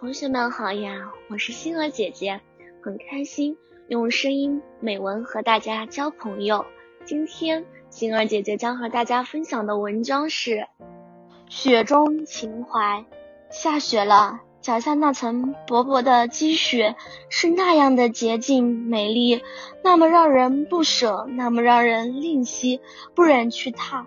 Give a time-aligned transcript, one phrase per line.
[0.00, 2.40] 同学们好呀，我是星儿姐姐，
[2.82, 6.64] 很开心用声音美文和大家交朋友。
[7.04, 10.52] 今天星儿姐姐将和大家分享的文章是
[11.50, 12.80] 《雪中情怀》。
[13.50, 16.96] 下雪了，脚下那层薄薄的积雪
[17.28, 19.42] 是那样的洁净美丽，
[19.84, 22.80] 那么让人不舍，那么让人吝惜，
[23.14, 24.06] 不忍去踏。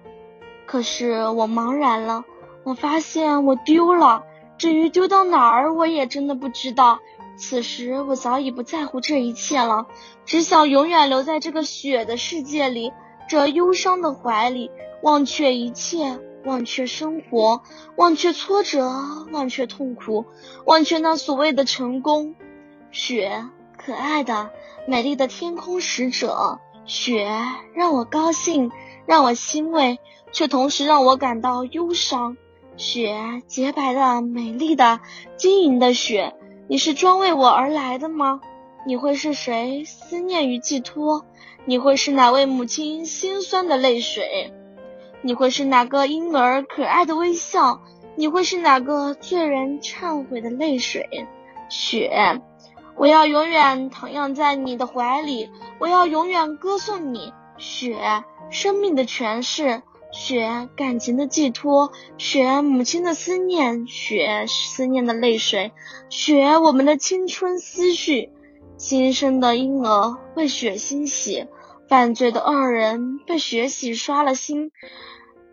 [0.66, 2.26] 可是我茫然了，
[2.64, 4.24] 我发现我丢了。
[4.58, 7.00] 至于丢到哪儿，我也真的不知道。
[7.36, 9.88] 此时我早已不在乎这一切了，
[10.26, 12.94] 只想永远留在这个雪的世界里，
[13.28, 14.70] 这忧伤的怀里，
[15.02, 17.64] 忘却一切，忘却生活，
[17.98, 18.92] 忘却挫折，
[19.32, 20.26] 忘却痛苦，
[20.66, 22.36] 忘却那所谓的成功。
[22.92, 23.46] 雪，
[23.84, 24.52] 可爱的、
[24.88, 27.28] 美丽的天空使者，雪
[27.74, 28.72] 让我高兴，
[29.08, 30.00] 让我欣慰，
[30.32, 32.38] 却同时让我感到忧伤。
[32.76, 35.00] 雪，洁白的、美丽的、
[35.38, 36.34] 晶莹的雪，
[36.68, 38.42] 你是专为我而来的吗？
[38.86, 39.84] 你会是谁？
[39.86, 41.26] 思念与寄托？
[41.66, 44.54] 你会是哪位母亲心酸的泪水？
[45.22, 47.82] 你会是哪个婴儿可爱的微笑？
[48.16, 51.28] 你会是哪个罪人忏悔的泪水？
[51.70, 52.42] 雪，
[52.98, 57.32] 我要永远徜徉在你的怀里，我要永远歌颂你。
[57.58, 59.82] 雪，生命的诠释。
[60.14, 65.72] 雪，感情的寄托；雪，母亲的思念；雪，思念的泪水；
[66.08, 68.30] 雪，我们的青春思绪。
[68.78, 71.48] 新生的婴儿为雪欣喜，
[71.90, 74.72] 犯罪的恶人被雪洗刷了心。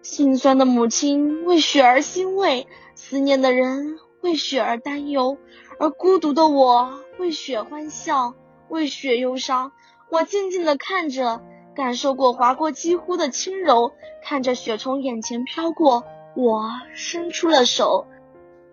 [0.02, 5.39] 心酸的母亲为雪儿欣慰，思念的人为雪儿担忧，
[5.78, 8.34] 而孤独的我为雪欢笑，
[8.69, 9.72] 为雪忧伤。
[10.11, 11.41] 我静静的看着。
[11.81, 16.05] 感受过划过肌肤的轻柔，看着雪从眼前飘过，
[16.36, 18.06] 我伸出了手，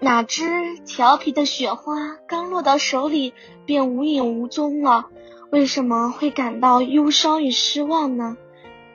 [0.01, 3.33] 哪知调皮的雪花刚落到手里
[3.65, 5.05] 便无影无踪了。
[5.51, 8.35] 为什么会感到忧伤与失望呢？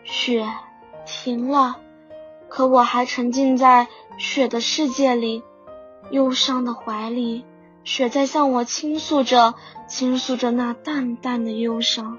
[0.05, 0.47] 雪
[1.06, 1.79] 停了，
[2.50, 5.43] 可我还沉浸在雪的世界里，
[6.11, 7.47] 忧伤的怀里，
[7.83, 9.55] 雪在向我倾诉着，
[9.89, 12.19] 倾诉着那淡淡的忧伤。